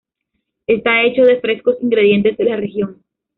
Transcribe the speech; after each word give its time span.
Está 0.65 1.03
hecho 1.03 1.21
de 1.25 1.39
frescos 1.39 1.77
ingredientes 1.79 2.35
de 2.35 2.45
la 2.45 2.55
región. 2.55 3.03